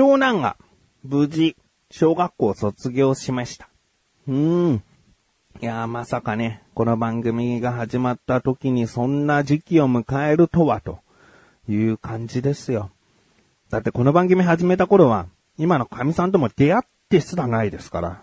[0.00, 0.56] 長男が
[1.04, 1.58] 無事
[1.90, 3.68] 小学校を卒業しました。
[4.26, 4.82] うーん。
[5.60, 11.00] いやーまさかね、この番組が始まった時にそんな時期を迎えるとは、と
[11.68, 12.88] いう感じですよ。
[13.68, 15.26] だってこの番組始めた頃は、
[15.58, 18.22] 今の神さんとも出会ってすらないですから。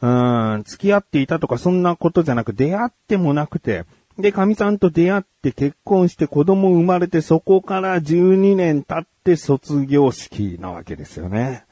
[0.00, 3.86] うーん、付き合っていたとかそんなことじゃなく出会ってもなくて、
[4.18, 11.64] で、神さんと出会って結婚して子供生まれてそこから12年経って卒業式なわけですよね。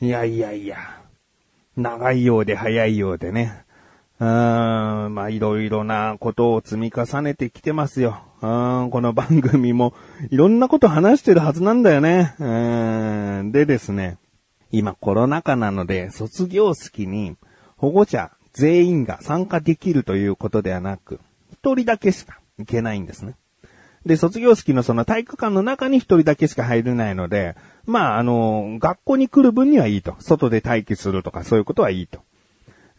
[0.00, 0.78] いやいやいや。
[1.76, 3.64] 長いようで早いようでね。
[4.20, 8.22] うーん、まあいろいろなことを積み重ねてきてますよ。
[8.40, 9.94] うーん、この番組も
[10.30, 12.36] いろんなこと話してるはずなんだよね。
[12.38, 14.18] うーん、でですね。
[14.70, 17.36] 今コロナ禍なので卒業式に
[17.76, 21.18] 保護者全員が参加できるということではなく、
[21.64, 23.36] 一人だけしか行けないんですね。
[24.04, 30.14] で、卒業式のその体育館の中に一人だけしか入れないので、まあ、あの、学校に来る分にはいいと。
[30.20, 32.20] 外で待機するとかそういうことはいいと。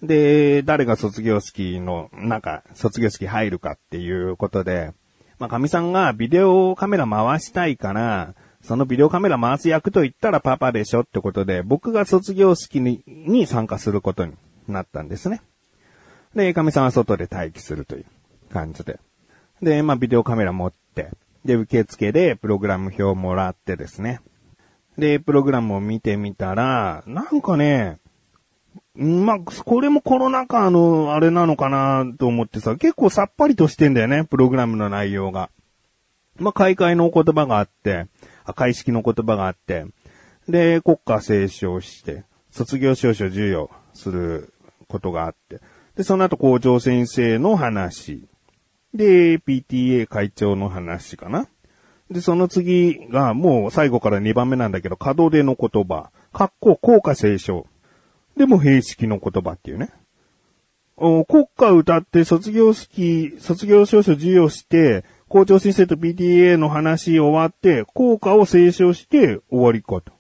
[0.02, 4.94] で、誰が卒業式の中、卒業式入るかっていうことで、
[5.38, 14.34] まあ、神さんがビデオカメラ回したいから、そのビデオカメラ回す役と言ったらパパでしょってことで、僕が卒業式にに参加することに
[14.68, 15.42] なったんですね。
[16.34, 18.06] で、神さんは外で待機するという
[18.56, 19.00] 感じで。
[19.62, 21.12] で、まあ、ビデオカメラ持って、
[21.44, 24.22] で、受付でプログラム表をもらってですね。
[24.98, 28.00] で、プログラムを見てみたら、なんかね、
[28.96, 35.50] まあ、これもコロナ禍のあれなのかなと思ってさ、結構さっぱりとしてんだよね、プログラムの内容が。
[36.38, 38.08] まあ、開会の言葉があって、
[38.46, 39.86] あ開式の言葉があって、
[40.48, 44.54] で、国歌斉唱して、卒業証書授与する
[44.88, 45.60] ことがあって、
[45.98, 48.30] で、その後校長先生の話、
[48.96, 51.48] で、PTA 会長の話かな。
[52.10, 57.66] で、その次がもう最後から2番目なんだけど、門出の言葉、かっこ校歌斉唱。
[58.38, 59.92] でも平式の言葉っていうね。
[60.98, 70.14] 国歌歌って卒業式、卒業証書授与して、校長先生と PTA の話終わって、校歌を斉唱して終わりかと。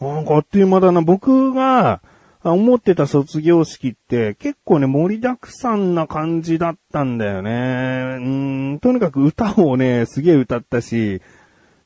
[0.00, 1.00] なんかあっという間だな。
[1.00, 2.02] 僕が
[2.42, 8.16] 思ってた卒業式って結構ね、盛りだくさんな感じだったんだよね。
[8.18, 8.20] う
[8.76, 11.20] ん、とにかく歌をね、すげえ歌ったし、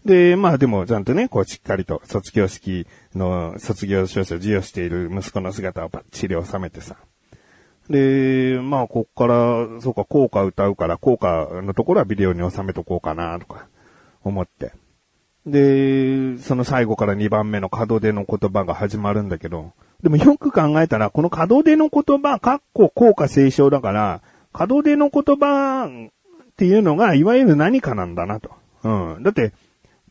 [0.05, 6.97] で、まあでもちゃんとね、こうしっかりと卒業式の卒業証書を授与している息子の姿をバッチリ収めてさ。
[7.89, 13.67] で、まあこっから、そうか、効果歌うから、効果のところはビデオに収めとこうかな、とか
[14.23, 14.73] 思って。
[15.47, 19.73] で、その最後から2番目の門出の言葉が始まるんだけど、
[20.05, 24.21] でもよく考えたら、この門出の言葉、かっこ効果斉唱だから、
[24.53, 28.51] 門出の言葉っていうのが、いわゆる何かなんだなと。
[28.83, 29.23] うん。
[29.23, 29.55] だって、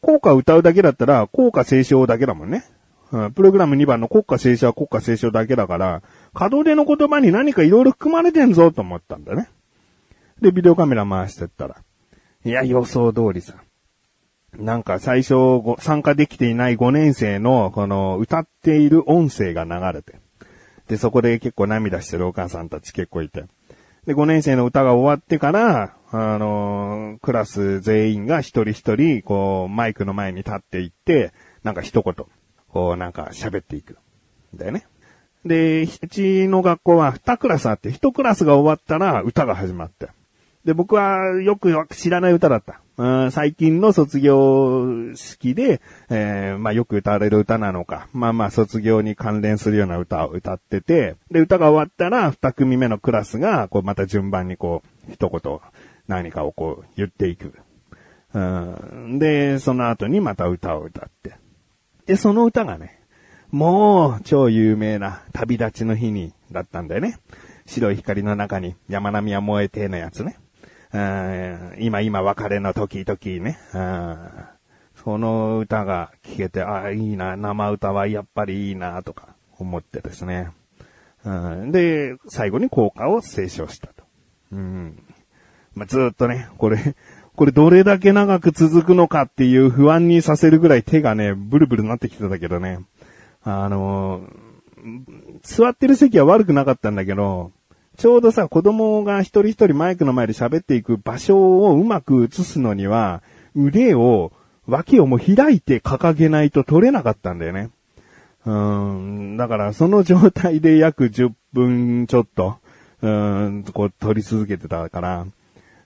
[0.02, 2.66] 効果歌うだけだったら、効果斉唱だけだもんね。
[3.12, 3.34] うん。
[3.34, 6.02] プログラム2番の国歌斉唱は国歌斉唱だけだから、
[6.34, 9.48] 門出の言葉に何かいろいろ含まれてんぞと思ったんだね。
[10.42, 11.76] で、ビデオカメラ回してったら、
[12.44, 13.54] いや、予想通りさ。
[14.58, 15.34] なんか最初
[15.80, 20.20] 参加できていない5年生のこの歌っている音声が流れて。
[20.88, 23.46] で、そこで結構涙してるお母さんたち結構いて。
[24.06, 31.32] で、5年生の歌が終わってから、あのークラス全員が一人一人、こう、マイクの前に立っていって、
[31.64, 32.14] なんか一言、
[32.68, 33.98] こうなんか喋っていく。
[34.54, 34.86] だよね。
[35.46, 40.10] で、うちの学校は2クラスあって、1クラスが終わったら歌が始まって。
[40.66, 42.83] で、僕はよく知らない歌だった。
[42.96, 55.60] うん最近の卒業式で、えーまあよく歌われる歌なのか、まあまあ卒業に関連するような歌を歌ってて、で、歌が終わったら、二組目のクラスが、こうまた順番にこう、一言、
[56.08, 57.54] 何かをこう言っていく。
[58.34, 61.36] うんで、その後にまた歌を歌って。
[62.06, 63.00] で、その歌がね、
[63.52, 67.18] もう超有名な旅立ちの日にだったんだよね。
[67.66, 70.38] 白い光の中に山並みは燃えてのやつね。
[70.94, 73.58] うん今今別れの時々ね。
[73.74, 74.54] うん
[75.04, 80.52] その歌が聴けて、ああ、いいな、生歌はやっぱりいいな、とか思ってですね。
[81.26, 84.04] うんで、最後に効果を斉唱したと。
[84.52, 85.04] うん
[85.76, 86.96] まあ、ずっとね、これ、
[87.36, 92.80] これどれだけ長く続くのかっていう不安にさせるぐらい手がね、ブルブルなってきてたけどね。
[93.44, 94.54] あのー
[95.44, 97.52] 座ってる席は悪くなかったんだけど、
[97.98, 103.22] ちょうどさ、子供が一人一人マイクの前で喋っていく場所をうまく映すのには、
[103.56, 104.32] 腕を、
[104.66, 107.70] 脇をもう開いて掲げないと取れなかったんだよね。
[108.46, 112.58] うん、だからその状態で約10分ちょっと、
[113.02, 115.26] うん、こう撮り続けてたから、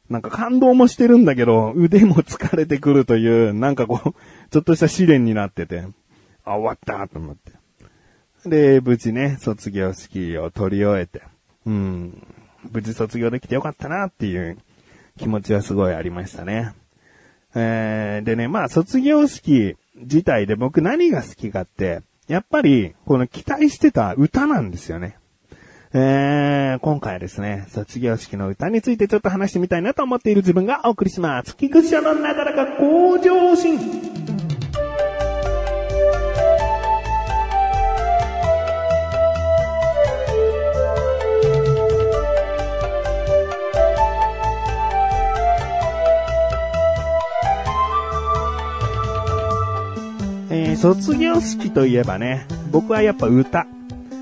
[0.10, 4.14] なんか感動もしてるんだけど、腕も疲れてくるという、なんかこう、
[4.52, 5.84] ちょっとした試練になってて、
[6.46, 7.52] あ、終わったと思って。
[8.50, 11.22] で、無事ね、卒業式を取り終えて、
[11.68, 12.26] うん、
[12.72, 14.58] 無事卒業できてよかったなっていう
[15.20, 16.74] 気持ちはすごいありましたね。
[17.56, 25.18] えー、でね、まあ卒業式自体で僕何が好きかって、やっぱり、この期待してた歌なんですよね。
[25.94, 31.56] えー、今回はですね、卒業式の歌についてちょっと話してみたいなと思っている自分がお送りします。
[31.56, 34.17] 菊池のなだらか向上心。
[50.96, 53.68] 卒業式といえばね、僕はやっぱ歌。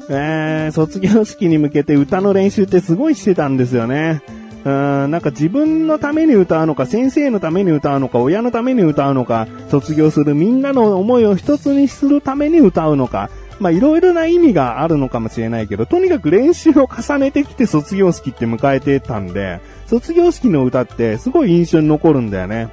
[0.09, 4.23] えー、卒業式に向けて歌の練習ってすごいしてたんですよね。
[4.63, 13.29] うん、なんか自分のために歌うのか、先生のために歌うのか、親のために歌うのか、卒業するみんなの思いを一つにするために歌うのか、
[13.59, 22.69] まあいろいろな意味があるのかもしれないけど、とにかく練習を重ねてきて卒業式って迎えてたんで、卒業式の歌ってすごい印象に残るんだよね。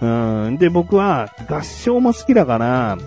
[0.00, 0.58] うん。
[0.58, 2.98] で、僕は合唱も好きだから、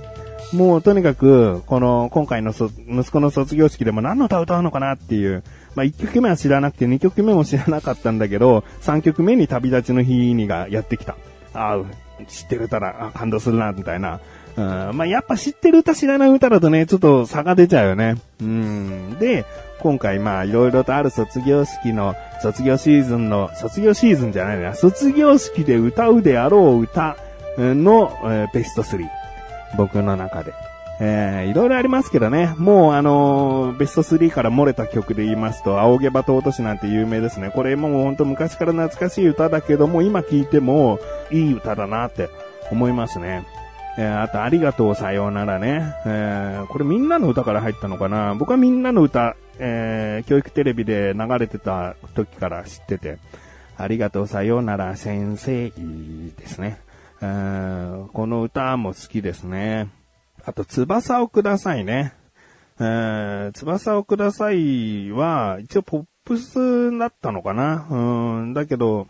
[0.53, 5.43] もうとにかく、この、今回の息子の卒業式でも何の歌を歌うのかなっていう、
[5.75, 11.17] まあ、1曲目は知らなくて2曲目も知らなかったんだけど、3曲目に旅立ちの日にがやってきた。
[11.53, 14.21] ああ、知ってる歌だ、あ感動するな、みたいな。
[14.55, 18.15] うん、まあ、やっぱ知ってる歌知らない歌だとね、ちょっと差が出ちゃうよね。
[18.41, 19.17] うん。
[19.19, 19.45] で、
[19.79, 27.17] 今回まあ、いろいろとある卒業式の、卒業シーズンの、卒業シーズンじゃないな、卒業式で歌うであろう歌
[27.57, 29.26] の、えー、ベスト3。
[29.75, 30.53] 僕の中で。
[30.99, 32.55] えー、いろいろありますけどね。
[32.57, 37.51] もうあのー、ベスト3から漏れた曲で言いますと、青毛羽と落としなんて有名ですね。
[37.53, 40.97] これもうほんと昔から懐かしい歌だけども、今聴いても
[41.29, 42.29] いい歌だなって
[42.71, 43.45] 思いますね。
[43.99, 45.93] えー、あと、ありがとうさようならね。
[46.05, 48.33] えー、これみんなの歌から入ったのかな？
[48.33, 53.19] 僕はみんなの歌、えー、教育テレビで流れてた時から知ってて、
[53.77, 56.79] ありがとうさようなら先生ですね。
[57.21, 59.89] え、この歌も好きですね。
[60.45, 62.13] あと、翼をくださいね。
[62.79, 69.07] え、翼をくださいは、一応ポップスだったのかなうん、だけど、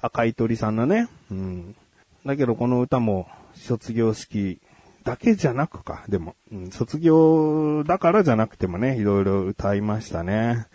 [0.00, 1.08] 赤い鳥さんのね。
[1.30, 1.76] うん。
[2.24, 4.60] だけどこの歌も卒業式
[5.04, 10.66] だけじゃなくか、でも、うん、卒業だからじゃなくてもね、いろいろ歌いましたね。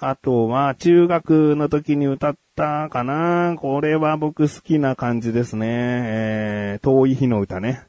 [0.00, 5.66] あとは、中学の時に歌ったかなこれは僕好きな感じですね。
[5.68, 7.82] えー、遠い日の歌ね。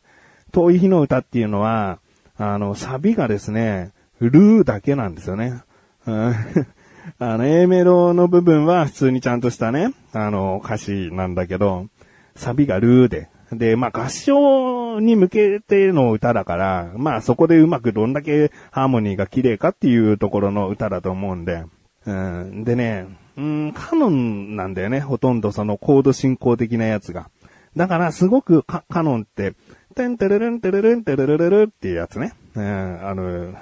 [0.52, 2.00] 遠い日の歌っていうのは、
[2.38, 5.62] あの、サビがですね、ルーだけなんですよね。
[6.06, 11.88] あの、A メロの部分は普通にちゃんとしたね、あの、歌詞なんだけど、
[12.36, 13.30] サビがルーで。
[13.52, 21.66] で、まあ合唱に向けての歌だから、まあそこでうまくどんだけハーモニーが綺麗かっていうところの歌だと思うんで、
[22.10, 23.08] うん、でね、
[23.38, 27.30] うん、カノンなんだよね、ほとんどそのコード進行的なやつが。
[27.76, 29.54] だからすごくカノンって、
[29.96, 32.34] テンテレレンテレレンテレレレレっていうやつね。
[32.56, 33.54] うん、あの、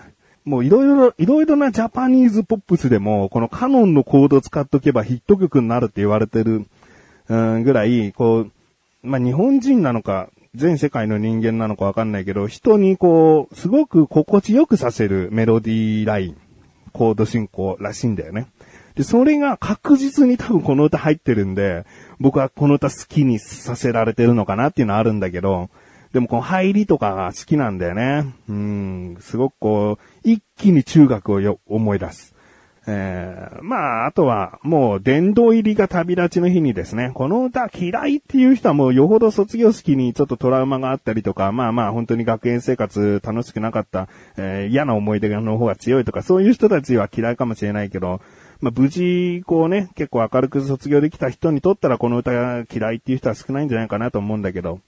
[0.45, 6.65] もういろいろ、いろいろなジャパニーズポップスでも、このカノンのコード使っとけばヒット曲になるって言われてる、
[7.27, 8.51] うん、ぐらい、こう、
[9.03, 16.37] まあ、日本人なのか、全世界の人間なのかわかんないけど、人にこう、すごく心地よくさせるメロディーライン。
[16.97, 18.47] コード進行らしいんだよね。
[18.95, 21.85] で、それが確実に多分この歌入ってるんで、
[22.19, 25.69] 僕はこの歌好きにさせられてるのかなっていうのはあるんだけど、
[26.13, 28.33] でもこの入りとかが好きなんだよね。
[28.49, 32.33] うん、すごくこう、一気に中学をよ思い出す。
[32.89, 48.21] えー、まあ、あとは、もう、殿堂入りが旅立ちの日にですね、この歌嫌いっていう人はもうよほど卒業式にちょっとトラウマがあったりとか、まあまあ、本当に学園生活楽しくなかった、えー、嫌な思い出の方が強いとか、そういう人たちは嫌いかもしれないけど、
[48.61, 54.79] まあ、無事、こうね、結構明るく卒業できた人にとったらこの歌が嫌いっていう人は少ないんじゃないかなと思うんだけど、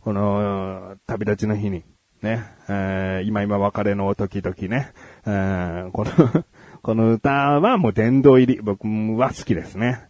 [0.00, 1.84] この、旅立ちの日に、
[2.22, 4.92] ね、えー、今今別れの時々ね、
[5.26, 6.44] えー、この
[6.84, 8.60] この歌はもう殿堂入り。
[8.62, 8.86] 僕
[9.16, 10.02] は好きですね。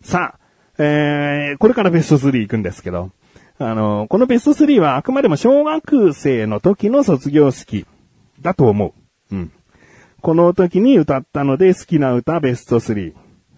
[0.00, 3.10] さあ、えー、これからベスト3行くんですけど、
[3.58, 7.84] あの、このベスト3はあくまでも小学生の時の卒業式
[8.40, 8.94] だと思
[9.30, 9.34] う。
[9.34, 9.52] うん。
[10.20, 13.12] この時に歌ったので好きな歌ベスト3。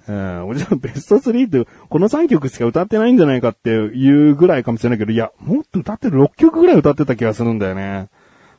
[0.09, 8.09] うん、俺じゃベスト3ってこの3曲しか歌ってないんじゃないかっていうぐらいかもしれないけど、いや、もっと歌ってる6曲ぐらい歌ってた気がするんだよね。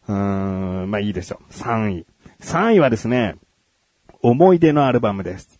[0.07, 1.51] うん、まあいいでしょう。
[1.51, 2.05] 3位。
[2.41, 3.37] 3位はですね、
[4.23, 5.59] 思い出のアルバムです。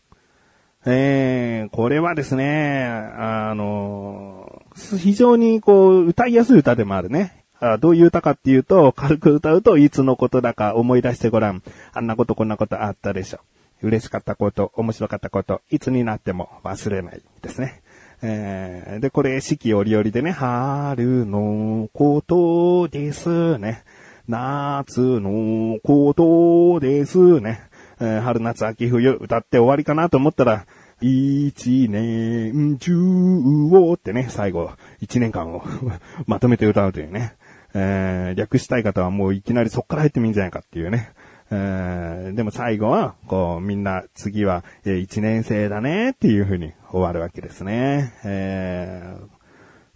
[0.86, 4.64] えー、これはですね、あの、
[4.98, 7.44] 非常にこう、歌いやすい歌でもあるね。
[7.60, 11.62] あどういう歌かっていうと、軽く歌うといつのことだか思い出してごらん。
[11.94, 13.40] あんなことこんなことあったでしょ。
[13.82, 17.82] 嬉しかったこと、面白かったこと、いつになっても忘れないですね。
[18.22, 23.84] えー、で、これ四季折々でね、春のことですね。
[24.28, 27.73] 夏のことですね。
[28.00, 30.66] えー、春夏秋冬歌って終わりかなと思ったら、
[31.02, 34.72] 一年中をってね、最後、
[35.02, 35.64] 一年間を
[36.28, 37.36] まとめて歌うというね。
[37.76, 41.12] えー、略したい方はもういきなりそっから入ってもいいんじゃないかっていうね。
[41.52, 48.14] えー、でも最後は、こう、みんな次は、えー、一年生だねっていう風に終わるわけですね。
[48.24, 49.28] えー、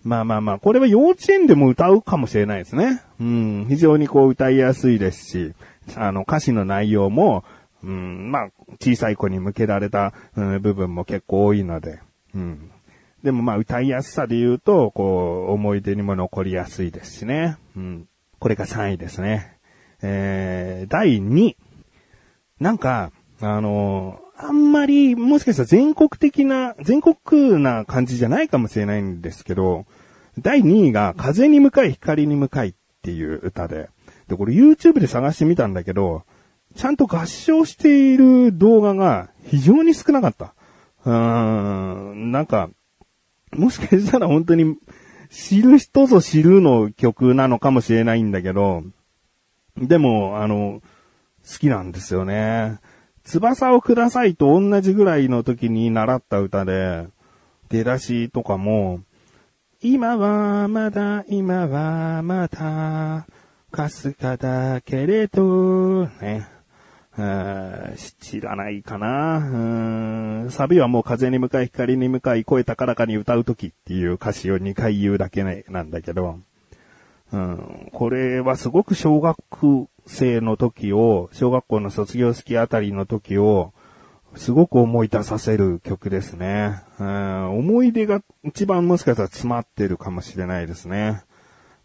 [0.03, 3.01] まあまあまあ、これは幼稚園でも歌うかもしれないですね。
[3.19, 5.53] うん、非常にこう歌いやすいですし、
[5.95, 7.43] あの歌詞の内容も、
[7.83, 11.99] うん、まあ、小さい子に向けられた、うん、部分も結構多いので、
[12.33, 12.71] うん。
[13.23, 17.57] でもまあ歌いやすさで言うと、こう、思い出にも残りやすいですしね。
[17.75, 18.07] うん。
[18.39, 19.57] これが3位ですね。
[20.01, 21.57] えー、第2位。
[22.59, 29.85] なんか、あのー、あんまり、もしかしたら全国的な、全国な感じじゃないかもしれないんですけど、
[30.39, 33.89] 第2位が風に向かい光に向かいっていう歌で、
[34.27, 36.23] で、これ YouTube で探してみたんだけど、
[36.77, 40.53] ちゃんと合唱している動画が非常に少なかった。
[41.05, 42.69] うーん、なんか、
[43.51, 44.77] もしかしたら本当に
[45.31, 48.83] 知る人ぞ知るの曲なのかもしれないんだけど、
[49.75, 50.81] でも、あの、
[51.51, 52.79] 好きなんですよね。
[53.23, 57.07] 翼をくださいと同じぐらいの時に習った歌で、
[57.69, 59.01] 出だしとかも、
[59.81, 63.25] 今はまだ、今はまだ、
[63.71, 66.56] かすかだけれど、ね。
[67.17, 70.49] 知らないかな。
[70.51, 76.39] サビはもう風に向かい光に向かい声高らかに歌うときっていう歌詞を2回言うだけなんだけど、
[77.33, 79.37] うん、これはすごく小学
[80.05, 83.73] 生の時を、小学校の卒業式あたりの時を、
[84.35, 86.83] すごく思い出させる曲ですね。
[86.99, 91.23] うん、思い出が一番もしかしたら詰まってるかもしれないですね。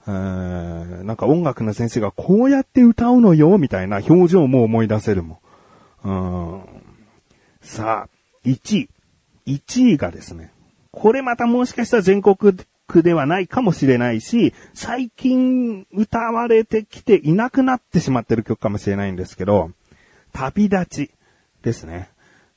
[0.07, 5.41] なんか音楽の先生がこうやって歌うのよ、みたいな表情も思い出せるも
[6.05, 6.61] ん。
[6.61, 6.63] う、
[7.61, 8.09] さあ、
[8.45, 8.89] 1位。
[9.47, 10.53] 1位がですね、
[10.93, 12.37] これまたもしかしたら全国
[12.93, 19.71] 曲ではないかもしれないし、最近歌われてきていなくなってしまってる曲かもしれないんですけど、
[20.33, 21.11] 旅立ち
[21.63, 22.11] ですね。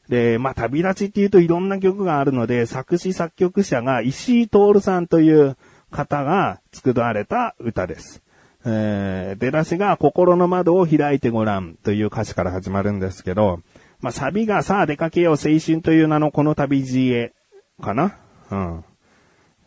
[0.10, 5.58] で、まあ、旅立ちっていうといろんな曲があるので、作詞作曲者が石井徹さんという
[5.92, 8.22] 方が作られた歌です。
[8.66, 13.60] えー、出だしが心の窓を開いてごらんという歌詞から始まるんですけど、
[14.02, 17.34] まあ、サビがさあ出かけよう青春という名のこの旅路へ
[17.82, 18.18] かな？
[18.52, 18.84] うん。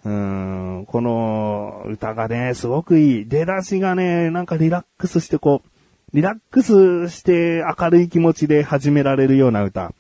[0.05, 3.29] うん、この歌がね、すごくいい。
[3.29, 5.69] 出だしがね、なんかリラックスしてこう、
[6.15, 9.93] リラックスして明るい気持ちで始められるような歌。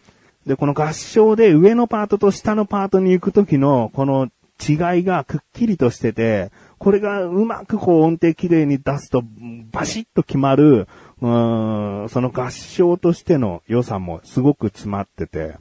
[0.46, 4.28] で、この合唱で上のパートと下のパートに行くときの、この
[4.60, 9.22] 違いがくっきりとしてて、これがうまくこう音程綺麗に出すと、
[9.70, 10.88] バシッと決まる、
[11.20, 15.56] うーん、その合唱としての良さもすごく詰まってて、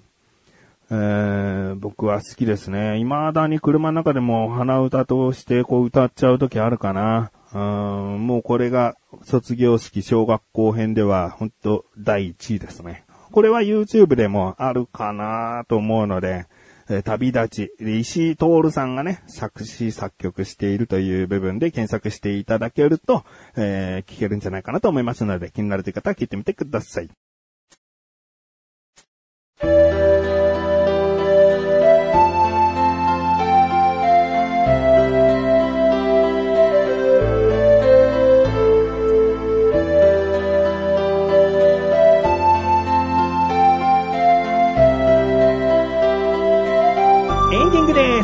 [0.90, 2.98] えー、僕は好きですね。
[2.98, 7.32] 未だに車の中でも鼻歌としてこう歌っちゃう時あるかな。
[7.54, 13.04] うん、もうこれが卒業式小学校編では本当第1位ですね。
[13.32, 16.46] これは YouTube でもあるかなと思うので、
[16.90, 23.26] え、旅立ち、石井徹さんがね、作詞作曲しているという部分で検索していただけると、
[23.56, 27.10] えー、聞けるんじゃないかなと思いますので、気になるという方は聞いてみてください。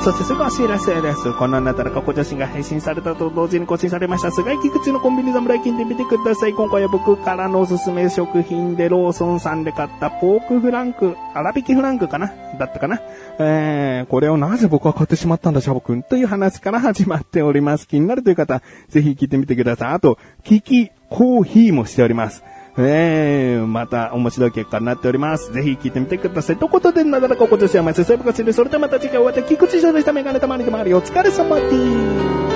[0.03, 1.31] そしてすぐお知らせです。
[1.31, 4.31] このあなたの過去写真が配信されたと同時に更新されました。
[4.31, 6.53] 菅井菊池のコンビニ侍金で見てください。
[6.53, 12.33] 今回は僕からのおすすめ食品でローソンさんで買ったポークフランク、粗挽きフランクかな？
[12.59, 12.99] だったかな？
[13.39, 17.87] えー、これをなぜ僕は買ってしまったんだ、シャボくんという話から始まっております。
[17.87, 19.93] 気になるという方、ぜひ聞いてみてください。
[19.93, 22.43] あと、キキコーヒーもしております。
[22.77, 25.53] えー、また面白い結果になっております。
[25.53, 26.57] ぜひ聞いてみてください。
[26.57, 30.13] ということで、なだらか今年はまいせ、セブカチで、それではまた次回お会いで、菊池翔でした。
[30.13, 32.52] メガネたまりでもあり、お疲れ様です。